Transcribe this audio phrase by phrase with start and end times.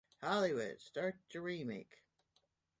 [0.23, 1.99] Hollywood, start your remake.